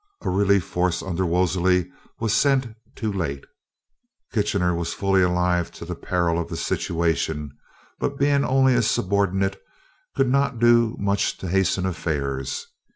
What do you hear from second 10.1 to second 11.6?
could not do much to